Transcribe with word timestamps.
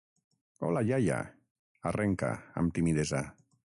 Hola, 0.69 0.81
iaia 0.91 1.19
—arrenca, 1.91 2.31
amb 2.63 2.77
timidesa—. 2.79 3.21